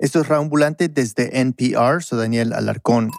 [0.00, 3.12] Esto es Raambulante desde NPR, soy Daniel Alarcón.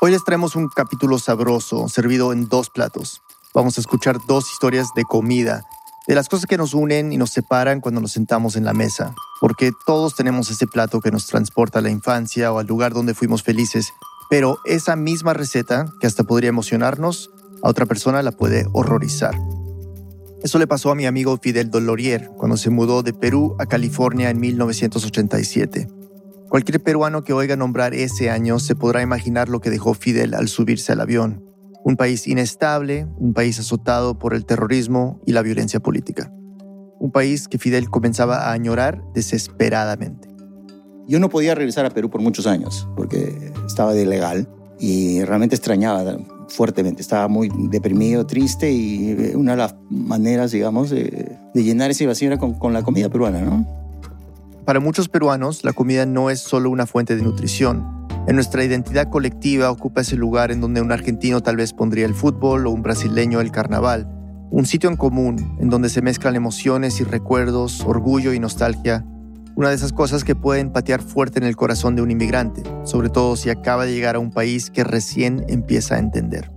[0.00, 3.22] Hoy les traemos un capítulo sabroso, servido en dos platos.
[3.54, 5.62] Vamos a escuchar dos historias de comida,
[6.08, 9.14] de las cosas que nos unen y nos separan cuando nos sentamos en la mesa,
[9.40, 13.14] porque todos tenemos ese plato que nos transporta a la infancia o al lugar donde
[13.14, 13.92] fuimos felices,
[14.28, 17.30] pero esa misma receta, que hasta podría emocionarnos,
[17.62, 19.36] a otra persona la puede horrorizar.
[20.46, 24.30] Eso le pasó a mi amigo Fidel Dolorier cuando se mudó de Perú a California
[24.30, 25.88] en 1987.
[26.48, 30.46] Cualquier peruano que oiga nombrar ese año se podrá imaginar lo que dejó Fidel al
[30.46, 31.44] subirse al avión.
[31.82, 36.30] Un país inestable, un país azotado por el terrorismo y la violencia política.
[37.00, 40.28] Un país que Fidel comenzaba a añorar desesperadamente.
[41.08, 45.56] Yo no podía regresar a Perú por muchos años porque estaba de ilegal y realmente
[45.56, 46.04] extrañaba
[46.48, 47.02] fuertemente.
[47.02, 52.28] Estaba muy deprimido, triste y eh, una de las maneras, digamos, de, llenar ese vacío
[52.28, 53.66] era con, la comida peruana, ¿no?
[54.64, 57.86] Para muchos peruanos, la comida no es solo una fuente de nutrición.
[58.26, 62.14] En nuestra identidad colectiva ocupa ese lugar en donde un argentino tal vez pondría el
[62.14, 64.08] fútbol o un brasileño el carnaval.
[64.50, 69.04] Un sitio en común en donde se mezclan emociones y recuerdos, orgullo y nostalgia.
[69.56, 73.08] Una de esas cosas que pueden patear fuerte en el corazón de un inmigrante, sobre
[73.08, 76.50] todo si acaba de llegar a un país que recién empieza a entender.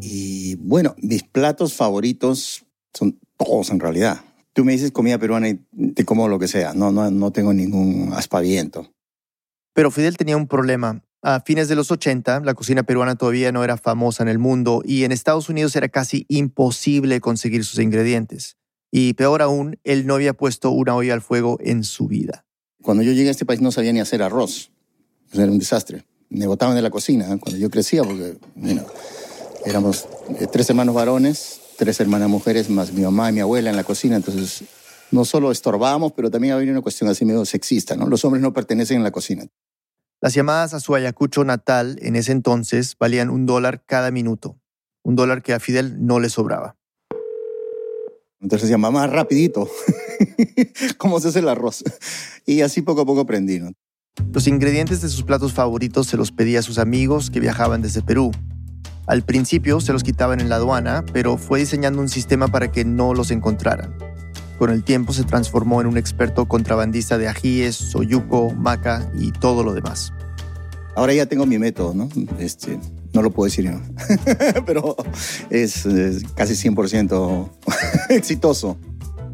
[0.00, 4.18] Y bueno, mis platos favoritos son todos en realidad.
[4.52, 5.60] Tú me dices comida peruana y
[5.94, 8.90] te como lo que sea, no, no, no tengo ningún aspaviento.
[9.72, 11.04] Pero Fidel tenía un problema.
[11.22, 14.82] A fines de los 80, la cocina peruana todavía no era famosa en el mundo
[14.84, 18.56] y en Estados Unidos era casi imposible conseguir sus ingredientes.
[18.90, 22.46] Y peor aún, él no había puesto una olla al fuego en su vida.
[22.82, 24.70] Cuando yo llegué a este país no sabía ni hacer arroz.
[25.32, 26.04] Era un desastre.
[26.28, 27.38] Me botaban de la cocina ¿eh?
[27.40, 28.36] cuando yo crecía porque
[29.64, 30.06] éramos
[30.38, 33.84] eh, tres hermanos varones, tres hermanas mujeres, más mi mamá y mi abuela en la
[33.84, 34.16] cocina.
[34.16, 34.64] Entonces
[35.10, 37.96] no solo estorbábamos, pero también había una cuestión así medio sexista.
[37.96, 38.06] ¿no?
[38.06, 39.46] Los hombres no pertenecen en la cocina.
[40.20, 44.58] Las llamadas a su Ayacucho natal en ese entonces valían un dólar cada minuto,
[45.02, 46.76] un dólar que a Fidel no le sobraba.
[48.46, 49.68] Entonces decía, mamá, rapidito,
[50.98, 51.82] ¿cómo se hace el arroz?
[52.46, 53.60] Y así poco a poco aprendí.
[54.32, 58.02] Los ingredientes de sus platos favoritos se los pedía a sus amigos que viajaban desde
[58.02, 58.30] Perú.
[59.08, 62.84] Al principio se los quitaban en la aduana, pero fue diseñando un sistema para que
[62.84, 63.98] no los encontraran.
[64.60, 69.64] Con el tiempo se transformó en un experto contrabandista de ajíes, soyuco, maca y todo
[69.64, 70.12] lo demás.
[70.94, 72.08] Ahora ya tengo mi método, ¿no?
[72.38, 72.78] Este,
[73.16, 73.80] no lo puedo decir yo,
[74.66, 74.94] pero
[75.50, 77.50] es, es casi 100%
[78.10, 78.78] exitoso.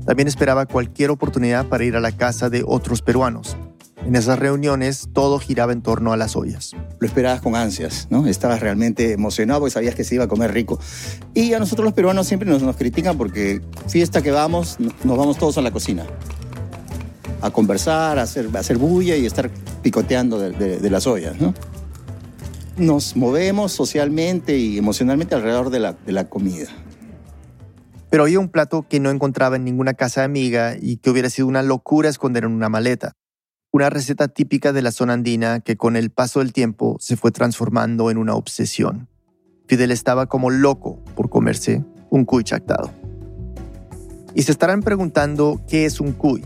[0.07, 3.57] También esperaba cualquier oportunidad para ir a la casa de otros peruanos,
[4.07, 6.73] en esas reuniones todo giraba en torno a las ollas.
[6.99, 8.27] Lo esperabas con ansias, ¿no?
[8.27, 10.79] Estabas realmente emocionado porque sabías que se iba a comer rico.
[11.35, 15.39] Y a nosotros los peruanos siempre nos, nos critican porque fiesta que vamos, nos vamos
[15.39, 16.05] todos a la cocina.
[17.43, 19.51] A conversar, a hacer, a hacer bulla y estar
[19.83, 21.55] picoteando de, las ollas, ¿no?
[22.77, 26.69] Nos movemos socialmente y emocionalmente alrededor de la, de la comida.
[28.11, 31.49] Pero había un plato que no encontraba en ninguna casa amiga y que hubiera sido
[31.49, 33.17] una locura esconder en una maleta
[33.73, 37.31] una receta típica de la zona andina que con el paso del tiempo se fue
[37.31, 39.09] transformando en una obsesión.
[39.67, 42.91] Fidel estaba como loco por comerse un cuy chactado.
[44.35, 46.45] Y se estarán preguntando qué es un cuy.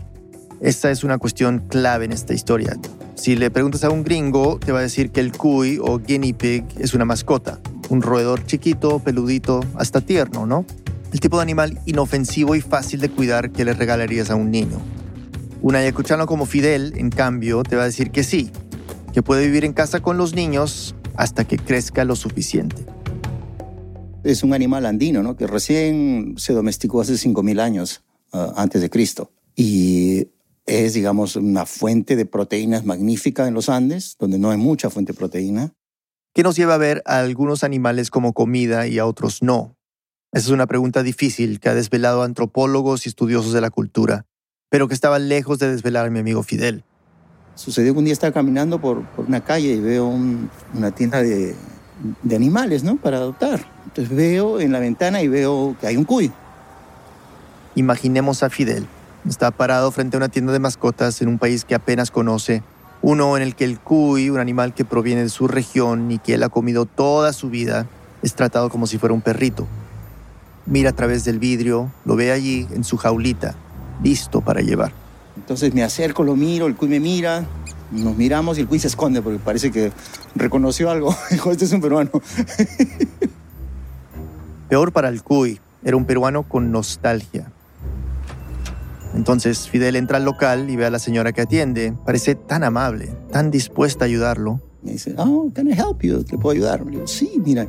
[0.61, 2.77] Esta es una cuestión clave en esta historia.
[3.17, 6.37] Si le preguntas a un gringo, te va a decir que el cuy o guinea
[6.37, 10.65] pig es una mascota, un roedor chiquito, peludito, hasta tierno, ¿no?
[11.11, 14.79] El tipo de animal inofensivo y fácil de cuidar que le regalarías a un niño.
[15.63, 18.51] Un ayacuchano como Fidel, en cambio, te va a decir que sí,
[19.13, 22.85] que puede vivir en casa con los niños hasta que crezca lo suficiente.
[24.23, 25.35] Es un animal andino, ¿no?
[25.35, 29.31] Que recién se domesticó hace 5.000 años ah, antes de Cristo.
[29.55, 30.27] Y
[30.67, 35.13] es, digamos, una fuente de proteínas magnífica en los Andes, donde no hay mucha fuente
[35.13, 35.73] de proteína.
[36.35, 39.75] ¿Qué nos lleva a ver a algunos animales como comida y a otros no?
[40.31, 44.27] Esa es una pregunta difícil que ha desvelado a antropólogos y estudiosos de la cultura
[44.69, 46.83] pero que estaba lejos de desvelar a mi amigo Fidel.
[47.55, 51.55] Sucedió que un día estaba caminando por, una calle y veo una tienda de,
[52.35, 52.97] animales, ¿no?
[52.97, 53.65] Para adoptar.
[53.85, 56.31] Entonces veo en la ventana y veo que hay un cuy.
[57.75, 58.85] Imaginemos a Fidel.
[59.27, 62.63] Está parado frente a una tienda de mascotas en un país que apenas conoce.
[63.01, 66.35] Uno en el que el cuy, un animal que proviene de su región y que
[66.35, 67.87] él ha comido toda su vida,
[68.21, 69.67] es tratado como si fuera un perrito.
[70.65, 73.55] Mira a través del vidrio, lo ve allí en su jaulita,
[74.01, 74.93] listo para llevar.
[75.35, 77.45] Entonces me acerco, lo miro, el cuy me mira,
[77.91, 79.91] nos miramos y el cuy se esconde porque parece que
[80.35, 81.13] reconoció algo.
[81.31, 82.11] Dijo, este es un peruano.
[84.69, 87.51] Peor para el cuy, era un peruano con nostalgia.
[89.17, 91.91] Entonces Fidel entra al local y ve a la señora que atiende.
[92.05, 94.61] Parece tan amable, tan dispuesta a ayudarlo.
[94.83, 96.23] Me dice, oh, can I help you?
[96.23, 96.85] ¿Te puedo ayudar?
[96.85, 97.67] Le digo, sí, mira,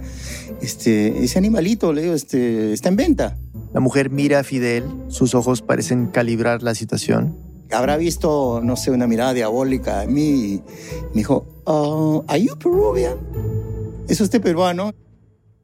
[0.61, 3.39] este, ese animalito, le digo, este, está en venta.
[3.73, 7.39] La mujer mira a Fidel, sus ojos parecen calibrar la situación.
[7.73, 10.63] Habrá visto, no sé, una mirada diabólica a mí y
[11.13, 13.17] me dijo, oh, ¿Are you Peruvian?
[14.07, 14.93] ¿Es usted peruano?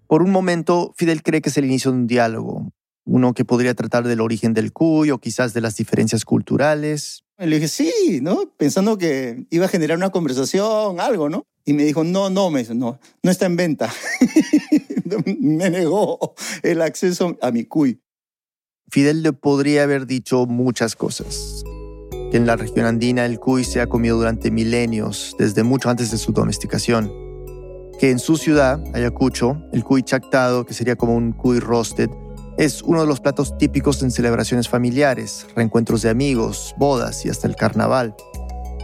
[0.07, 2.73] Por un momento, Fidel cree que es el inicio de un diálogo,
[3.05, 7.25] uno que podría tratar del origen del cuy o quizás de las diferencias culturales.
[7.39, 8.53] Le dije, sí, ¿no?
[8.57, 11.47] Pensando que iba a generar una conversación, algo, ¿no?
[11.65, 13.93] Y me dijo, no, no, me dijo, no, no está en venta.
[15.27, 18.01] me negó el acceso a mi cuy.
[18.89, 21.65] Fidel le podría haber dicho muchas cosas.
[22.31, 26.11] Que en la región andina el cuy se ha comido durante milenios, desde mucho antes
[26.11, 27.13] de su domesticación.
[27.99, 32.11] Que en su ciudad, Ayacucho, el cuy chactado, que sería como un cuy roasted,
[32.57, 37.49] es uno de los platos típicos en celebraciones familiares, reencuentros de amigos, bodas y hasta
[37.49, 38.15] el carnaval.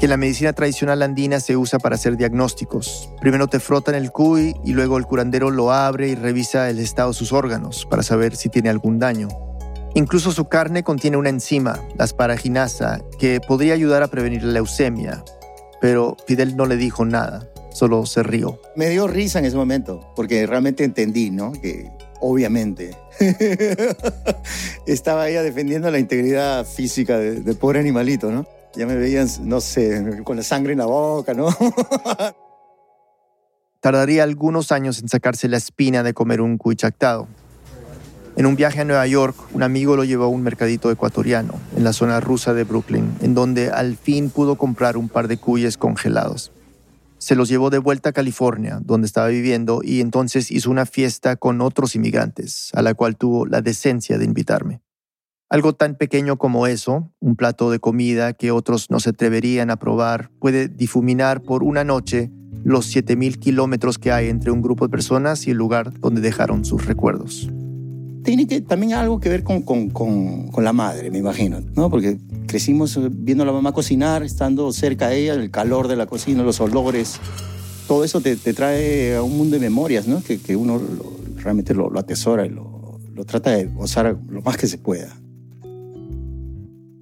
[0.00, 3.11] Que la medicina tradicional andina se usa para hacer diagnósticos.
[3.20, 7.11] Primero te frotan el cuy y luego el curandero lo abre y revisa el estado
[7.11, 9.28] de sus órganos para saber si tiene algún daño.
[9.94, 15.22] Incluso su carne contiene una enzima, la asparaginasa, que podría ayudar a prevenir la leucemia.
[15.81, 18.61] Pero Fidel no le dijo nada, solo se rió.
[18.76, 21.52] Me dio risa en ese momento, porque realmente entendí, ¿no?
[21.52, 21.90] Que
[22.20, 22.96] obviamente.
[24.87, 28.46] Estaba ella defendiendo la integridad física del pobre animalito, ¿no?
[28.75, 31.49] Ya me veían, no sé, con la sangre en la boca, ¿no?
[33.81, 37.26] Tardaría algunos años en sacarse la espina de comer un cuy chactado.
[38.37, 41.82] En un viaje a Nueva York, un amigo lo llevó a un mercadito ecuatoriano, en
[41.82, 45.76] la zona rusa de Brooklyn, en donde al fin pudo comprar un par de cuyes
[45.76, 46.52] congelados
[47.20, 51.37] se los llevó de vuelta a California, donde estaba viviendo, y entonces hizo una fiesta
[51.37, 54.81] con otros inmigrantes, a la cual tuvo la decencia de invitarme.
[55.50, 59.76] Algo tan pequeño como eso, un plato de comida que otros no se atreverían a
[59.76, 62.31] probar, puede difuminar por una noche
[62.64, 66.64] los 7.000 kilómetros que hay entre un grupo de personas y el lugar donde dejaron
[66.64, 67.50] sus recuerdos
[68.22, 71.90] tiene que, también algo que ver con, con, con, la madre, me imagino, ¿no?
[71.90, 75.96] Porque crecimos eh, viendo a la mamá cocinar, estando cerca de ella, el calor de
[75.96, 77.19] la cocina, los olores,
[77.88, 80.22] todo eso te, te trae a un mundo de memorias, ¿no?
[80.22, 80.81] Que, que uno
[81.37, 85.17] realmente lo, lo, atesora y lo, lo trata de gozar lo más que se pueda.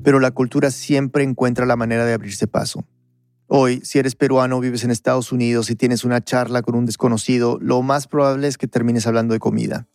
[0.03, 2.85] Pero la cultura siempre encuentra la manera de abrirse paso.
[3.49, 7.59] Hoy, si eres peruano, vives en Estados Unidos y tienes una charla con un desconocido,
[7.61, 9.89] lo más probable es que termines hablando de comida.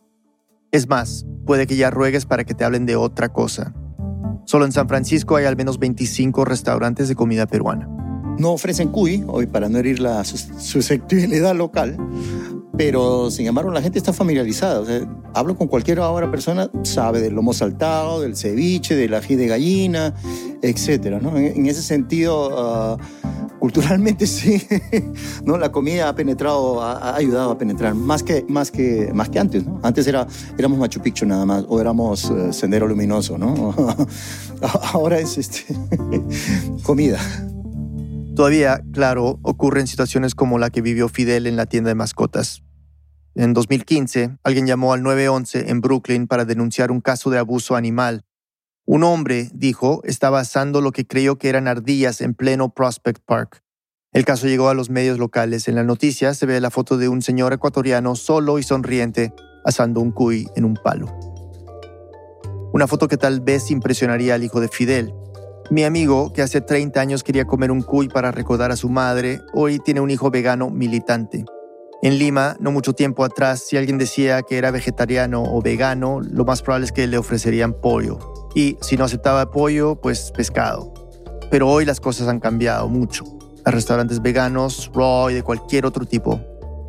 [0.73, 3.75] Es más, puede que ya ruegues para que te hablen de otra cosa.
[4.45, 7.87] Solo en San Francisco hay al menos 25 restaurantes de comida peruana.
[8.39, 11.95] No ofrecen cuy, hoy para no herir la susceptibilidad local,
[12.75, 14.83] pero sin embargo la gente está familiarizada.
[15.35, 20.15] hablo con cualquier ahora persona, sabe del lomo saltado, del ceviche, del ají de gallina,
[20.63, 21.21] etc.
[21.35, 22.97] En, ese sentido, ah,
[23.63, 24.61] culturalmente sí,
[25.45, 25.57] ¿no?
[25.57, 29.63] La comida ha penetrado, ha, ayudado a penetrar más que, más que, más que antes.
[29.81, 30.27] Antes era,
[30.57, 33.73] éramos Machu Picchu nada más, o éramos eh, Sendero Luminoso, ¿no?
[34.91, 35.63] Ahora es este,
[36.83, 37.19] comida.
[38.35, 42.63] Todavía, claro, ocurren situaciones como la que vivió Fidel en la tienda de mascotas.
[43.33, 48.25] En 2015, alguien llamó al 911 en Brooklyn para denunciar un caso de abuso animal
[48.85, 53.63] un hombre, dijo, estaba asando lo que creyó que eran ardillas en pleno Prospect Park.
[54.11, 55.67] El caso llegó a los medios locales.
[55.67, 59.33] En la noticia se ve la foto de un señor ecuatoriano solo y sonriente
[59.65, 61.07] asando un cuy en un palo.
[62.73, 65.13] Una foto que tal vez impresionaría al hijo de Fidel.
[65.71, 69.39] Mi amigo, que hace 30 años quería comer un cuy para recordar a su madre,
[69.53, 71.45] hoy tiene un hijo vegano militante.
[72.01, 76.43] En Lima, no mucho tiempo atrás, si alguien decía que era vegetariano o vegano, lo
[76.43, 78.42] más probable es que le ofrecerían pollo.
[78.55, 80.93] Y si no aceptaba pollo, pues pescado.
[81.49, 83.25] Pero hoy las cosas han cambiado mucho.
[83.65, 86.39] Hay restaurantes veganos, raw y de cualquier otro tipo.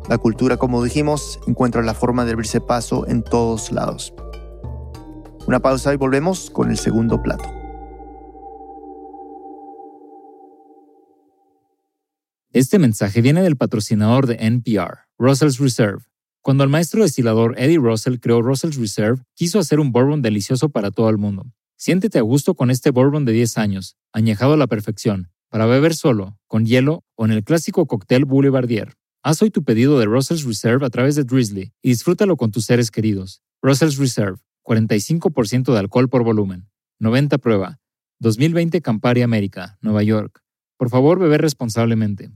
[0.09, 4.13] La cultura, como dijimos, encuentra la forma de abrirse paso en todos lados.
[5.47, 7.43] Una pausa y volvemos con el segundo plato.
[12.51, 16.03] Este mensaje viene del patrocinador de NPR, Russell's Reserve.
[16.45, 20.91] Cuando el maestro destilador Eddie Russell creó Russell's Reserve, quiso hacer un bourbon delicioso para
[20.91, 21.51] todo el mundo.
[21.75, 25.95] Siéntete a gusto con este bourbon de 10 años, añejado a la perfección, para beber
[25.95, 28.93] solo, con hielo o en el clásico cóctel Boulevardier.
[29.23, 32.65] Haz hoy tu pedido de Russell's Reserve a través de Drizzly y disfrútalo con tus
[32.65, 33.41] seres queridos.
[33.63, 36.69] Russell's Reserve, 45% de alcohol por volumen.
[36.99, 37.79] 90 prueba.
[38.19, 40.43] 2020 Campari América, Nueva York.
[40.77, 42.29] Por favor, beber responsablemente.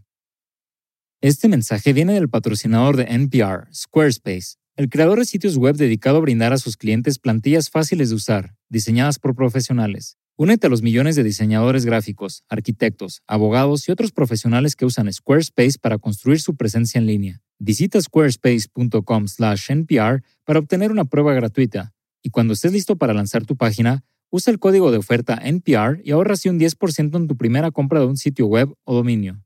[1.21, 6.21] Este mensaje viene del patrocinador de NPR, Squarespace, el creador de sitios web dedicado a
[6.21, 10.15] brindar a sus clientes plantillas fáciles de usar, diseñadas por profesionales.
[10.37, 15.77] Únete a los millones de diseñadores gráficos, arquitectos, abogados y otros profesionales que usan Squarespace
[15.77, 17.41] para construir su presencia en línea.
[17.57, 24.05] Visita squarespace.com/npr para obtener una prueba gratuita y cuando estés listo para lanzar tu página,
[24.29, 28.05] usa el código de oferta NPR y ahorra un 10% en tu primera compra de
[28.05, 29.43] un sitio web o dominio.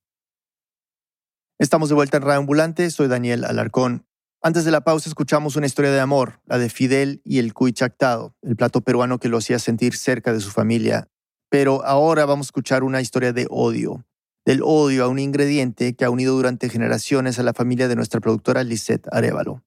[1.59, 4.07] Estamos de vuelta en Radio Ambulante, soy Daniel Alarcón.
[4.41, 7.73] Antes de la pausa escuchamos una historia de amor, la de Fidel y el cuy
[7.73, 11.09] chactado, el plato peruano que lo hacía sentir cerca de su familia.
[11.49, 14.03] Pero ahora vamos a escuchar una historia de odio,
[14.45, 18.19] del odio a un ingrediente que ha unido durante generaciones a la familia de nuestra
[18.19, 19.63] productora Lisette Arevalo.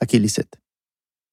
[0.00, 0.60] Aquí Lisette.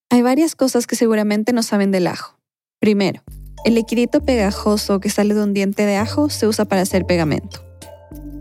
[0.10, 2.40] Hay varias cosas que seguramente no saben del ajo.
[2.80, 3.24] Primero,
[3.66, 7.62] el liquidito pegajoso que sale de un diente de ajo se usa para hacer pegamento.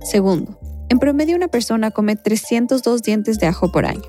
[0.01, 4.03] Segundo, en promedio una persona come 302 dientes de ajo por año.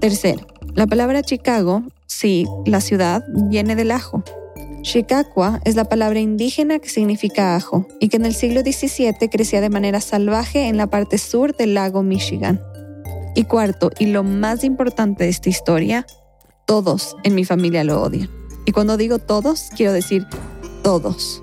[0.00, 4.24] Tercero, la palabra Chicago, sí, la ciudad, viene del ajo.
[4.82, 9.60] Chicacua es la palabra indígena que significa ajo y que en el siglo XVII crecía
[9.60, 12.62] de manera salvaje en la parte sur del lago Michigan.
[13.34, 16.06] Y cuarto, y lo más importante de esta historia,
[16.66, 18.30] todos en mi familia lo odian.
[18.64, 20.26] Y cuando digo todos, quiero decir
[20.82, 21.42] todos.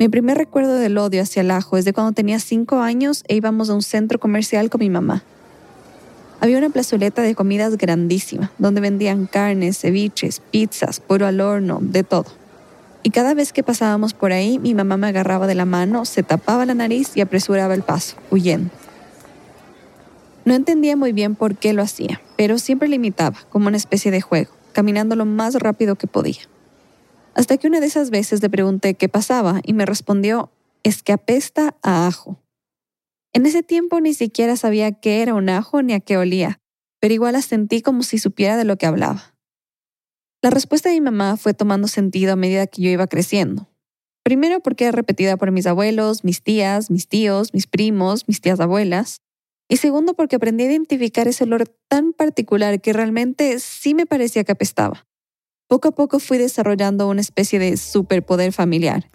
[0.00, 3.34] Mi primer recuerdo del odio hacia el ajo es de cuando tenía cinco años e
[3.34, 5.22] íbamos a un centro comercial con mi mamá.
[6.40, 12.02] Había una plazoleta de comidas grandísima, donde vendían carnes, ceviches, pizzas, puro al horno, de
[12.02, 12.24] todo.
[13.02, 16.22] Y cada vez que pasábamos por ahí, mi mamá me agarraba de la mano, se
[16.22, 18.70] tapaba la nariz y apresuraba el paso, huyendo.
[20.46, 24.10] No entendía muy bien por qué lo hacía, pero siempre le imitaba, como una especie
[24.10, 26.40] de juego, caminando lo más rápido que podía.
[27.34, 30.50] Hasta que una de esas veces le pregunté qué pasaba y me respondió,
[30.82, 32.42] es que apesta a ajo.
[33.32, 36.60] En ese tiempo ni siquiera sabía qué era un ajo ni a qué olía,
[37.00, 39.36] pero igual la sentí como si supiera de lo que hablaba.
[40.42, 43.68] La respuesta de mi mamá fue tomando sentido a medida que yo iba creciendo.
[44.24, 48.58] Primero porque era repetida por mis abuelos, mis tías, mis tíos, mis primos, mis tías
[48.58, 49.20] abuelas.
[49.68, 54.42] Y segundo porque aprendí a identificar ese olor tan particular que realmente sí me parecía
[54.44, 55.06] que apestaba.
[55.70, 59.08] Poco a poco fui desarrollando una especie de superpoder familiar.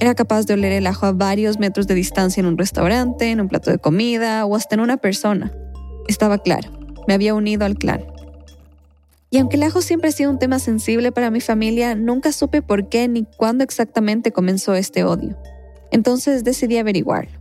[0.00, 3.40] Era capaz de oler el ajo a varios metros de distancia en un restaurante, en
[3.40, 5.52] un plato de comida o hasta en una persona.
[6.08, 6.72] Estaba claro,
[7.06, 8.04] me había unido al clan.
[9.30, 12.62] Y aunque el ajo siempre ha sido un tema sensible para mi familia, nunca supe
[12.62, 15.38] por qué ni cuándo exactamente comenzó este odio.
[15.92, 17.38] Entonces decidí averiguarlo.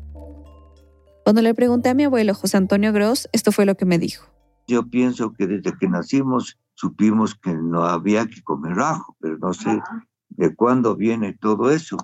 [1.24, 4.32] Cuando le pregunté a mi abuelo José Antonio Gross, esto fue lo que me dijo.
[4.72, 9.54] Yo pienso que desde que nacimos supimos que no había que comer ajo, pero no
[9.54, 9.82] sé
[10.30, 11.98] de cuándo viene todo eso.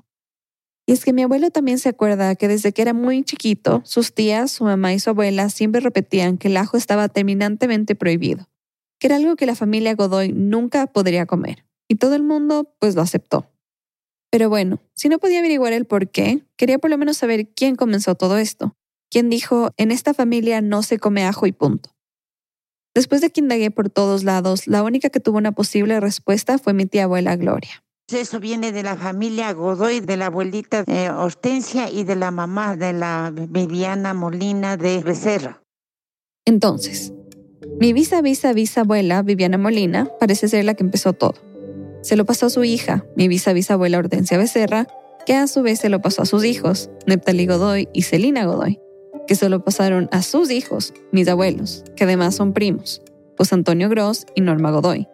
[0.86, 4.14] Y es que mi abuelo también se acuerda que desde que era muy chiquito, sus
[4.14, 8.50] tías, su mamá y su abuela siempre repetían que el ajo estaba terminantemente prohibido,
[9.00, 11.66] que era algo que la familia Godoy nunca podría comer.
[11.88, 13.50] Y todo el mundo pues lo aceptó.
[14.30, 17.78] Pero bueno, si no podía averiguar el por qué, quería por lo menos saber quién
[17.78, 18.76] comenzó todo esto.
[19.10, 21.97] Quién dijo, en esta familia no se come ajo y punto.
[22.98, 26.74] Después de que indagué por todos lados, la única que tuvo una posible respuesta fue
[26.74, 27.84] mi tía abuela Gloria.
[28.12, 32.76] Eso viene de la familia Godoy, de la abuelita eh, Hortensia y de la mamá
[32.76, 35.62] de la Viviana Molina de Becerra.
[36.44, 37.14] Entonces,
[37.80, 41.36] mi visa, visa, bisabuela Viviana Molina parece ser la que empezó todo.
[42.02, 44.88] Se lo pasó a su hija, mi visa, bisabuela Hortensia Becerra,
[45.28, 48.80] que a su vez se lo pasó a sus hijos, Neptali Godoy y Celina Godoy
[49.28, 53.02] que se lo pasaron a sus hijos, mis abuelos, que además son primos,
[53.36, 55.08] pues Antonio Gross y Norma Godoy.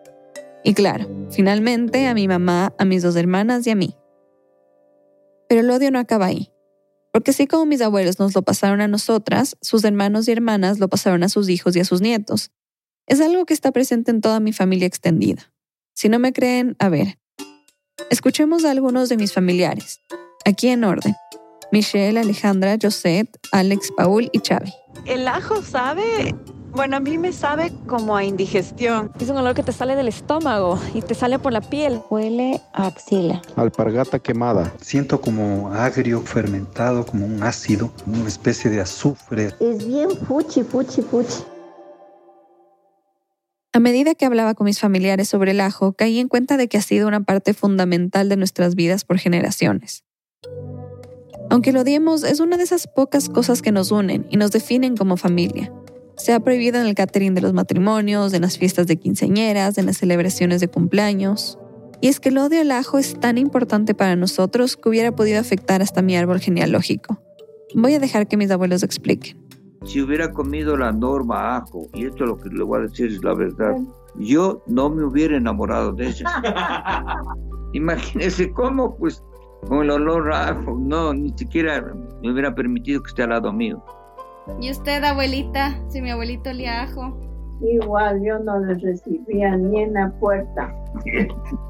[0.64, 3.96] Y claro, finalmente a mi mamá, a mis dos hermanas y a mí.
[5.50, 6.50] Pero el odio no acaba ahí.
[7.12, 10.88] Porque así como mis abuelos nos lo pasaron a nosotras, sus hermanos y hermanas lo
[10.88, 12.52] pasaron a sus hijos y a sus nietos.
[13.06, 15.52] Es algo que está presente en toda mi familia extendida.
[15.94, 17.20] Si no me creen, a ver.
[18.10, 20.02] Escuchemos a algunos de mis familiares,
[20.46, 21.14] aquí en orden.
[21.74, 24.72] Michelle, Alejandra, Josette, Alex, Paul y Xavi.
[25.06, 26.36] El ajo sabe,
[26.70, 29.12] bueno, a mí me sabe como a indigestión.
[29.20, 32.00] Es un olor que te sale del estómago y te sale por la piel.
[32.12, 33.42] Huele a axila.
[33.56, 34.72] Alpargata quemada.
[34.82, 39.48] Siento como agrio, fermentado, como un ácido, una especie de azufre.
[39.60, 41.44] Es bien fuchi, fuchi, fuchi.
[43.74, 46.78] A medida que hablaba con mis familiares sobre el ajo, caí en cuenta de que
[46.78, 50.04] ha sido una parte fundamental de nuestras vidas por generaciones.
[51.50, 54.96] Aunque lo odiemos, es una de esas pocas cosas que nos unen y nos definen
[54.98, 55.72] como familia.
[56.18, 59.86] Se ha prohibido en el catering de los matrimonios, en las fiestas de quinceañeras, en
[59.88, 61.58] las celebraciones de cumpleaños.
[62.02, 65.40] Y es que el odio al ajo es tan importante para nosotros que hubiera podido
[65.40, 67.20] afectar hasta mi árbol genealógico.
[67.76, 69.38] Voy a dejar que mis abuelos expliquen.
[69.86, 73.24] Si hubiera comido la norma ajo, y esto lo que le voy a decir es
[73.24, 73.76] la verdad,
[74.16, 76.26] yo no me hubiera enamorado de ella.
[77.74, 79.24] Imagínese cómo, pues,
[79.68, 83.52] con el olor a ajo, no, ni siquiera me hubiera permitido que esté al lado
[83.52, 83.84] mío.
[84.60, 85.80] ¿Y usted, abuelita?
[85.90, 87.18] Si mi abuelito olía ajo.
[87.62, 90.76] Igual, yo no les recibía ni en la puerta.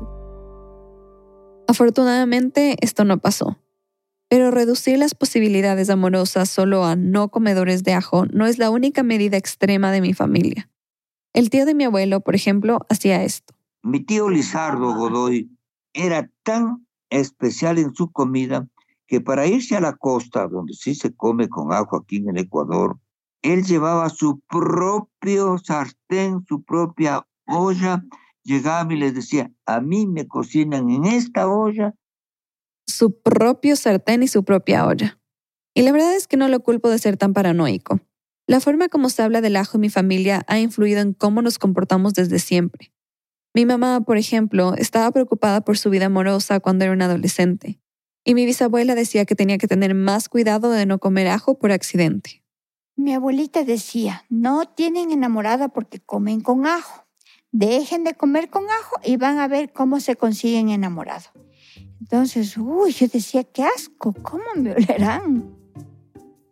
[1.67, 3.57] Afortunadamente, esto no pasó.
[4.27, 9.03] Pero reducir las posibilidades amorosas solo a no comedores de ajo no es la única
[9.03, 10.69] medida extrema de mi familia.
[11.33, 13.53] El tío de mi abuelo, por ejemplo, hacía esto.
[13.83, 15.51] Mi tío Lizardo Godoy
[15.93, 18.67] era tan especial en su comida
[19.07, 22.39] que para irse a la costa, donde sí se come con ajo aquí en el
[22.39, 22.97] Ecuador,
[23.41, 28.03] él llevaba su propio sartén, su propia olla,
[28.43, 31.93] llegaba y les decía, a mí me cocinan en esta olla.
[32.87, 35.19] Su propio sartén y su propia olla.
[35.73, 37.99] Y la verdad es que no lo culpo de ser tan paranoico.
[38.47, 41.59] La forma como se habla del ajo en mi familia ha influido en cómo nos
[41.59, 42.92] comportamos desde siempre.
[43.53, 47.79] Mi mamá, por ejemplo, estaba preocupada por su vida amorosa cuando era una adolescente,
[48.23, 51.71] y mi bisabuela decía que tenía que tener más cuidado de no comer ajo por
[51.71, 52.43] accidente.
[52.95, 57.05] Mi abuelita decía, no tienen enamorada porque comen con ajo.
[57.51, 61.25] Dejen de comer con ajo y van a ver cómo se consiguen enamorado.
[61.99, 65.55] Entonces, uy, yo decía, qué asco, ¿cómo me olerán?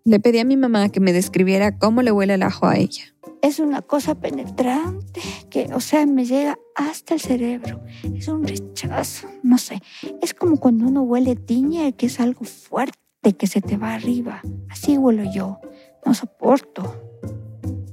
[0.03, 3.03] Le pedí a mi mamá que me describiera cómo le huele el ajo a ella.
[3.41, 7.81] Es una cosa penetrante que, o sea, me llega hasta el cerebro.
[8.15, 9.81] Es un rechazo, no sé.
[10.21, 14.41] Es como cuando uno huele tiña, que es algo fuerte que se te va arriba.
[14.69, 15.60] Así huelo yo.
[16.05, 17.01] No soporto.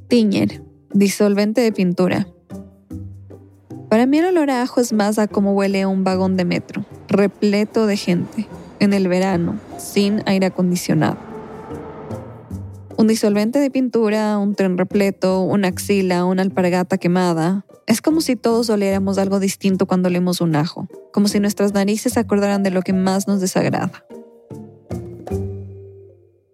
[0.09, 0.62] Tiñer,
[0.93, 2.28] disolvente de pintura.
[3.88, 6.85] Para mí el olor a ajo es más a cómo huele un vagón de metro,
[7.09, 8.47] repleto de gente,
[8.81, 11.28] en el verano, sin aire acondicionado.
[12.99, 17.64] Un disolvente de pintura, un tren repleto, una axila, una alpargata quemada.
[17.87, 22.17] Es como si todos oliéramos algo distinto cuando olemos un ajo, como si nuestras narices
[22.17, 24.05] acordaran de lo que más nos desagrada.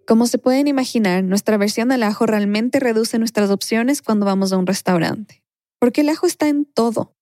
[0.05, 4.57] Como se pueden imaginar, nuestra versión del ajo realmente reduce nuestras opciones cuando vamos a
[4.57, 5.43] un restaurante.
[5.79, 7.15] Porque el ajo está en todo.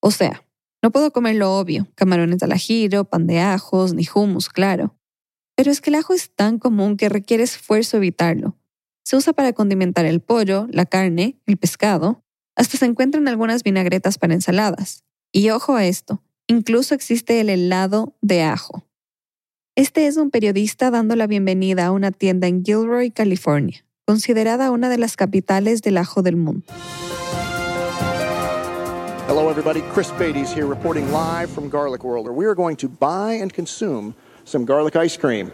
[0.00, 0.42] O sea,
[0.82, 4.96] no puedo comer lo obvio, camarones al ajiro, pan de ajos, ni hummus, claro.
[5.54, 8.56] Pero es que el ajo es tan común que requiere esfuerzo evitarlo.
[9.02, 12.22] Se usa para condimentar el pollo, la carne, el pescado.
[12.56, 15.04] Hasta se encuentran algunas vinagretas para ensaladas.
[15.32, 18.86] Y ojo a esto, incluso existe el helado de ajo.
[19.76, 24.88] Este es un periodista dando la bienvenida a una tienda en Gilroy, California, considerada una
[24.88, 26.66] de las capitales del ajo del mundo.
[29.28, 29.80] Hello, everybody.
[29.94, 33.52] Chris Beatty's here reporting live from Garlic World, where we are going to buy and
[33.52, 34.12] consume
[34.44, 35.52] some garlic ice cream.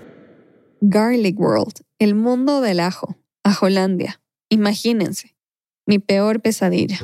[0.81, 4.21] Garlic World, el mundo del ajo, Ajolandia.
[4.49, 5.37] Imagínense,
[5.87, 6.99] mi peor pesadilla.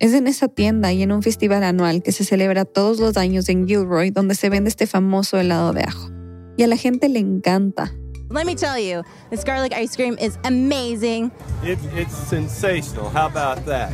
[0.00, 3.48] Es en esa tienda y en un festival anual que se celebra todos los años
[3.48, 6.10] en Gilroy donde se vende este famoso helado de ajo.
[6.56, 7.92] Y a la gente le encanta.
[8.30, 11.30] Let me tell you, this garlic ice cream is amazing.
[11.62, 13.08] It, it's sensational.
[13.08, 13.92] How about that?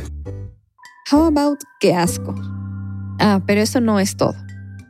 [1.11, 2.33] How about qué asco.
[3.19, 4.35] Ah, pero eso no es todo.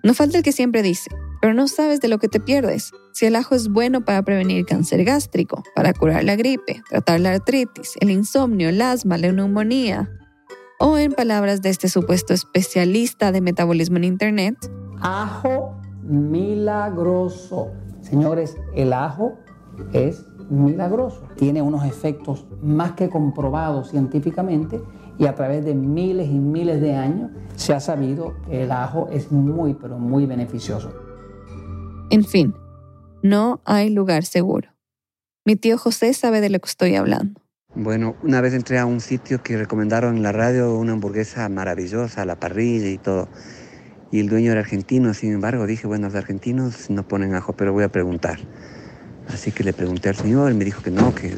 [0.06, 1.10] No falta el que siempre dice,
[1.42, 2.92] pero no sabes de lo que te pierdes.
[3.12, 7.32] Si el ajo es bueno para prevenir cáncer gástrico, para curar la gripe, tratar la
[7.32, 10.10] artritis, el insomnio, el asma, la neumonía,
[10.80, 14.56] o en palabras de este supuesto especialista de metabolismo en Internet,
[15.02, 17.72] ajo milagroso.
[18.02, 19.38] Señores, el ajo
[19.94, 21.24] es milagroso.
[21.36, 24.82] Tiene unos efectos más que comprobados científicamente
[25.18, 29.08] y a través de miles y miles de años se ha sabido que el ajo
[29.12, 30.92] es muy, pero muy beneficioso.
[32.12, 32.56] En fin,
[33.22, 34.70] no hay lugar seguro.
[35.46, 37.40] Mi tío José sabe de lo que estoy hablando.
[37.76, 42.26] Bueno, una vez entré a un sitio que recomendaron en la radio una hamburguesa maravillosa,
[42.26, 43.30] la parrilla y todo.
[44.12, 47.74] Y el dueño era argentino, sin embargo, dije, bueno, los argentinos no ponen ajo, pero
[47.74, 48.40] voy a preguntar.
[49.28, 51.36] Así que le pregunté al señor, y me dijo que no, que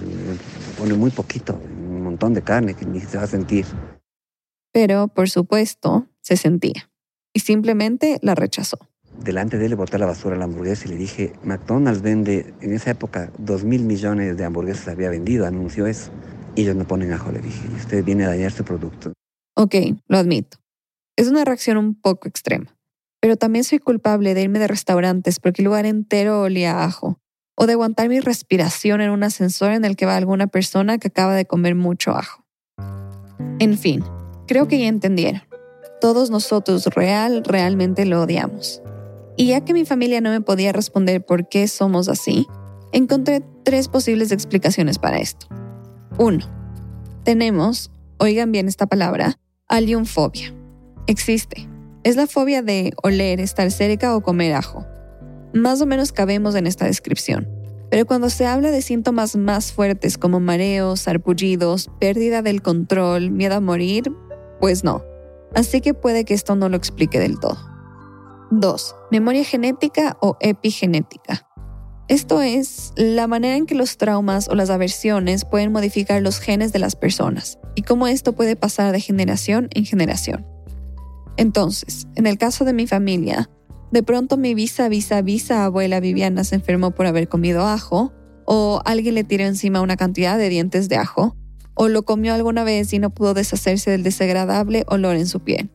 [0.77, 3.65] pone muy poquito, un montón de carne, que ni se va a sentir.
[4.71, 6.89] Pero, por supuesto, se sentía.
[7.33, 8.79] Y simplemente la rechazó.
[9.19, 12.73] Delante de él boté a la basura la hamburguesa y le dije, McDonald's vende, en
[12.73, 16.11] esa época, dos mil millones de hamburguesas había vendido, anunció eso.
[16.55, 19.13] Y ellos no ponen ajo, le dije, usted viene a dañar su producto.
[19.55, 19.75] Ok,
[20.07, 20.57] lo admito.
[21.15, 22.75] Es una reacción un poco extrema.
[23.21, 27.19] Pero también soy culpable de irme de restaurantes porque el lugar entero olía a ajo.
[27.55, 31.09] O de aguantar mi respiración en un ascensor en el que va alguna persona que
[31.09, 32.43] acaba de comer mucho ajo.
[33.59, 34.03] En fin,
[34.47, 35.43] creo que ya entendieron.
[35.99, 38.81] Todos nosotros real, realmente lo odiamos.
[39.41, 42.45] Y ya que mi familia no me podía responder por qué somos así,
[42.91, 45.47] encontré tres posibles explicaciones para esto.
[46.19, 46.45] Uno,
[47.23, 50.53] tenemos, oigan bien esta palabra, aliumfobia.
[51.07, 51.67] Existe.
[52.03, 54.85] Es la fobia de oler, estar cerca o comer ajo.
[55.55, 57.49] Más o menos cabemos en esta descripción.
[57.89, 63.55] Pero cuando se habla de síntomas más fuertes como mareos, sarpullidos, pérdida del control, miedo
[63.55, 64.03] a morir,
[64.59, 65.03] pues no.
[65.55, 67.70] Así que puede que esto no lo explique del todo.
[68.51, 68.95] 2.
[69.11, 71.47] Memoria genética o epigenética.
[72.09, 76.73] Esto es la manera en que los traumas o las aversiones pueden modificar los genes
[76.73, 80.45] de las personas y cómo esto puede pasar de generación en generación.
[81.37, 83.49] Entonces, en el caso de mi familia,
[83.91, 88.11] de pronto mi visa, visa, visa abuela Viviana se enfermó por haber comido ajo,
[88.45, 91.37] o alguien le tiró encima una cantidad de dientes de ajo,
[91.73, 95.71] o lo comió alguna vez y no pudo deshacerse del desagradable olor en su piel.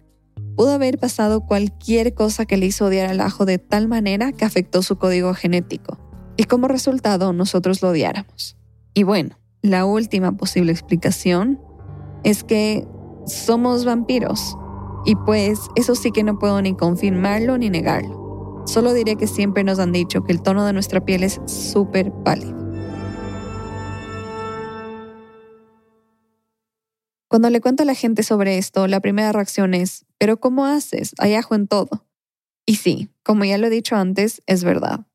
[0.57, 4.45] Pudo haber pasado cualquier cosa que le hizo odiar al ajo de tal manera que
[4.45, 5.99] afectó su código genético
[6.37, 8.57] y como resultado nosotros lo odiáramos.
[8.95, 11.61] Y bueno, la última posible explicación
[12.25, 12.87] es que
[13.27, 14.57] somos vampiros.
[15.05, 18.63] Y pues eso sí que no puedo ni confirmarlo ni negarlo.
[18.67, 22.13] Solo diré que siempre nos han dicho que el tono de nuestra piel es súper
[22.25, 22.66] pálido.
[27.29, 31.13] Cuando le cuento a la gente sobre esto, la primera reacción es, pero ¿cómo haces?
[31.19, 32.07] Hay ajo en todo.
[32.65, 35.07] Y sí, como ya lo he dicho antes, es verdad.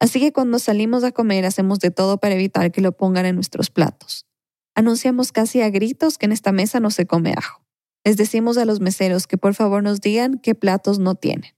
[0.00, 3.34] Así que cuando salimos a comer hacemos de todo para evitar que lo pongan en
[3.34, 4.26] nuestros platos.
[4.76, 7.64] Anunciamos casi a gritos que en esta mesa no se come ajo.
[8.04, 11.56] Les decimos a los meseros que por favor nos digan qué platos no tienen.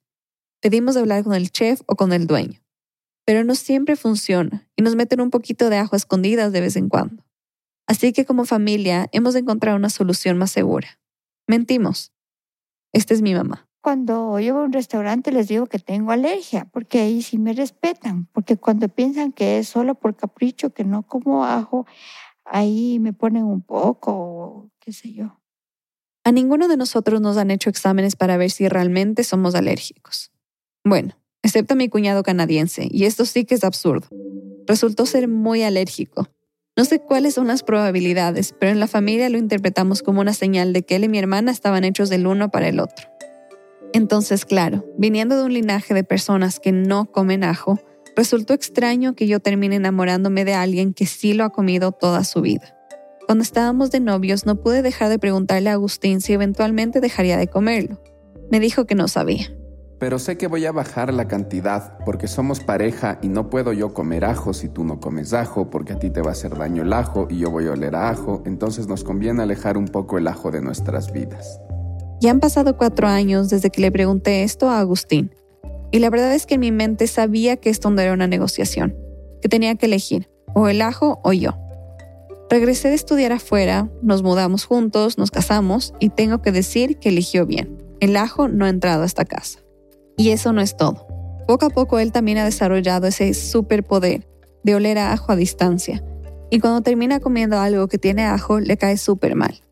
[0.60, 2.60] Pedimos hablar con el chef o con el dueño.
[3.26, 6.76] Pero no siempre funciona y nos meten un poquito de ajo a escondidas de vez
[6.76, 7.22] en cuando.
[7.90, 11.00] Así que como familia hemos encontrado una solución más segura.
[11.48, 12.12] Mentimos.
[12.92, 13.68] Esta es mi mamá.
[13.82, 17.52] Cuando yo voy a un restaurante les digo que tengo alergia, porque ahí sí me
[17.52, 21.84] respetan, porque cuando piensan que es solo por capricho, que no como ajo,
[22.44, 25.40] ahí me ponen un poco, qué sé yo.
[26.22, 30.30] A ninguno de nosotros nos han hecho exámenes para ver si realmente somos alérgicos.
[30.84, 34.06] Bueno, excepto a mi cuñado canadiense, y esto sí que es absurdo.
[34.68, 36.28] Resultó ser muy alérgico.
[36.76, 40.72] No sé cuáles son las probabilidades, pero en la familia lo interpretamos como una señal
[40.72, 43.08] de que él y mi hermana estaban hechos del uno para el otro.
[43.92, 47.80] Entonces, claro, viniendo de un linaje de personas que no comen ajo,
[48.16, 52.40] resultó extraño que yo termine enamorándome de alguien que sí lo ha comido toda su
[52.40, 52.76] vida.
[53.26, 57.48] Cuando estábamos de novios no pude dejar de preguntarle a Agustín si eventualmente dejaría de
[57.48, 58.02] comerlo.
[58.50, 59.54] Me dijo que no sabía.
[60.00, 63.92] Pero sé que voy a bajar la cantidad porque somos pareja y no puedo yo
[63.92, 66.82] comer ajo si tú no comes ajo porque a ti te va a hacer daño
[66.82, 70.16] el ajo y yo voy a oler a ajo, entonces nos conviene alejar un poco
[70.16, 71.60] el ajo de nuestras vidas.
[72.22, 75.34] Ya han pasado cuatro años desde que le pregunté esto a Agustín,
[75.90, 78.96] y la verdad es que en mi mente sabía que esto no era una negociación,
[79.42, 81.58] que tenía que elegir, o el ajo o yo.
[82.48, 87.44] Regresé de estudiar afuera, nos mudamos juntos, nos casamos, y tengo que decir que eligió
[87.44, 87.78] bien.
[88.00, 89.60] El ajo no ha entrado a esta casa.
[90.20, 91.06] Y eso no es todo.
[91.46, 94.28] Poco a poco él también ha desarrollado ese superpoder
[94.62, 96.04] de oler a ajo a distancia,
[96.50, 99.62] y cuando termina comiendo algo que tiene ajo le cae súper mal.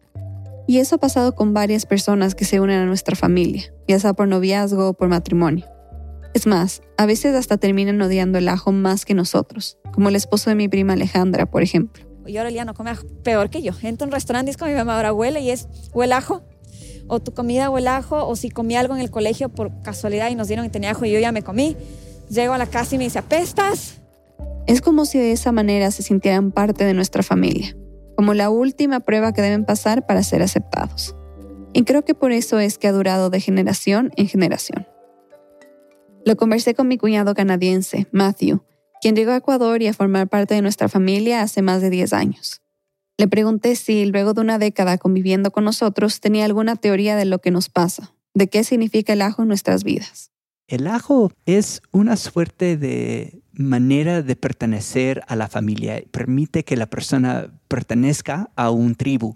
[0.67, 4.15] Y eso ha pasado con varias personas que se unen a nuestra familia, ya sea
[4.15, 5.67] por noviazgo o por matrimonio.
[6.33, 10.49] Es más, a veces hasta terminan odiando el ajo más que nosotros, como el esposo
[10.49, 12.07] de mi prima Alejandra, por ejemplo.
[12.27, 13.73] Y ahora ya no come ajo, peor que yo.
[13.83, 16.43] Entro a un restaurante y es como mi mamá ahora huele y es, huele ajo.
[17.09, 20.35] O tu comida huele ajo, o si comí algo en el colegio por casualidad y
[20.35, 21.77] nos dieron que tenía ajo y yo ya me comí.
[22.31, 24.01] Llego a la casa y me dice, apestas.
[24.67, 27.75] Es como si de esa manera se sintieran parte de nuestra familia
[28.19, 31.15] como la última prueba que deben pasar para ser aceptados.
[31.73, 34.89] Y creo que por eso es que ha durado de generación en generación.
[36.25, 38.65] Lo conversé con mi cuñado canadiense, Matthew,
[39.01, 42.13] quien llegó a Ecuador y a formar parte de nuestra familia hace más de 10
[42.13, 42.61] años.
[43.19, 47.41] Le pregunté si, luego de una década conviviendo con nosotros, tenía alguna teoría de lo
[47.41, 50.31] que nos pasa, de qué significa el ajo en nuestras vidas.
[50.69, 56.01] El ajo es una suerte de manera de pertenecer a la familia.
[56.13, 59.35] Permite que la persona pertenezca a un tribu.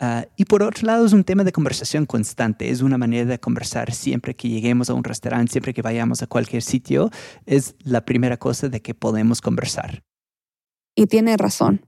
[0.00, 2.70] Ah, y por otro lado, es un tema de conversación constante.
[2.70, 6.28] Es una manera de conversar siempre que lleguemos a un restaurante, siempre que vayamos a
[6.28, 7.10] cualquier sitio.
[7.44, 10.02] Es la primera cosa de que podemos conversar.
[10.94, 11.87] Y tiene razón.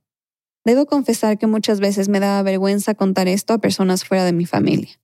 [0.65, 4.47] Debo confesar que muchas veces me daba vergüenza contar esto a personas fuera de mi
[4.47, 5.01] familia.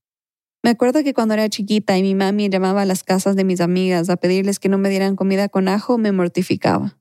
[0.62, 3.60] Me acuerdo que cuando era chiquita y mi mami llamaba a las casas de mis
[3.60, 6.98] amigas a pedirles que no me dieran comida con ajo, me mortificaba.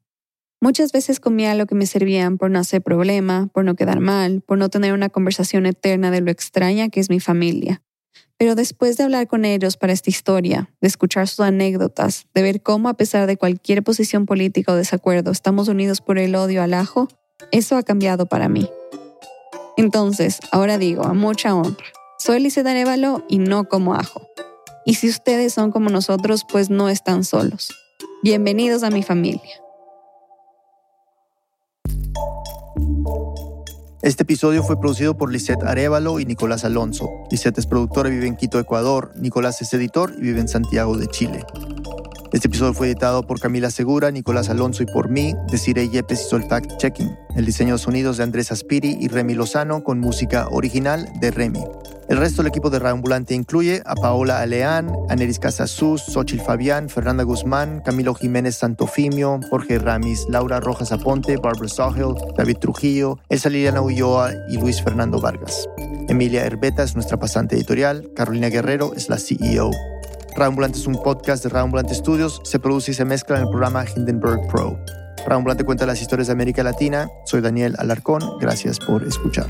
[0.62, 4.42] Muchas veces comía lo que me servían por no hacer problema, por no quedar mal,
[4.42, 7.82] por no tener una conversación eterna de lo extraña que es mi familia.
[8.38, 12.62] Pero después de hablar con ellos para esta historia, de escuchar sus anécdotas, de ver
[12.62, 16.74] cómo a pesar de cualquier posición política o desacuerdo estamos unidos por el odio al
[16.74, 17.08] ajo,
[17.52, 18.70] eso ha cambiado para mí.
[19.78, 21.86] Entonces, ahora digo, a mucha honra,
[22.18, 24.22] soy Liceta Arevalo y no como ajo.
[24.86, 27.74] Y si ustedes son como nosotros, pues no están solos.
[28.24, 29.52] Bienvenidos a mi familia.
[34.02, 37.10] Este episodio fue producido por Lisette Arevalo y Nicolás Alonso.
[37.32, 39.12] Lisette es productora y vive en Quito, Ecuador.
[39.16, 41.44] Nicolás es editor y vive en Santiago de Chile.
[42.32, 45.36] Este episodio fue editado por Camila Segura, Nicolás Alonso y por mí.
[45.52, 47.18] Desiree Yepes hizo el fact-checking.
[47.36, 51.64] El diseño de sonidos de Andrés Aspiri y Remy Lozano con música original de Remy.
[52.08, 57.24] El resto del equipo de Ambulante incluye a Paola Aleán, Aneris Casasus, Xochil Fabián, Fernanda
[57.24, 63.82] Guzmán, Camilo Jiménez Santofimio, Jorge Ramis, Laura Rojas Aponte, Barbara Sahel, David Trujillo, Elsa Liliana
[63.82, 65.68] Ulloa y Luis Fernando Vargas.
[66.08, 69.72] Emilia Herbeta es nuestra pasante editorial, Carolina Guerrero es la CEO.
[70.44, 73.86] Ambulante es un podcast de Ambulante Studios, se produce y se mezcla en el programa
[73.86, 74.78] Hindenburg Pro.
[75.28, 77.08] Ambulante cuenta las historias de América Latina.
[77.26, 79.48] Soy Daniel Alarcón, gracias por escuchar.